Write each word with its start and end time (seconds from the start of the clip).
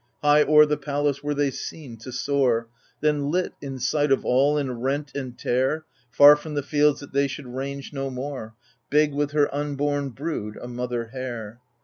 High 0.23 0.41
o'er 0.41 0.65
the 0.65 0.77
palace 0.77 1.21
were 1.21 1.35
they 1.35 1.51
seen 1.51 1.95
to 1.97 2.11
soar. 2.11 2.69
Then 3.01 3.29
lit 3.29 3.53
in 3.61 3.77
sight 3.77 4.11
of 4.11 4.25
all, 4.25 4.57
and 4.57 4.83
rent 4.83 5.11
and 5.13 5.37
tare,. 5.37 5.85
Far 6.09 6.35
from 6.35 6.55
the 6.55 6.63
fields 6.63 7.01
that 7.01 7.13
she 7.15 7.27
should 7.27 7.45
range 7.53 7.93
no 7.93 8.09
more, 8.09 8.55
Big 8.89 9.13
with 9.13 9.29
her 9.33 9.53
unborn 9.53 10.09
brood, 10.09 10.57
a 10.59 10.67
mother 10.67 11.09
hare. 11.13 11.59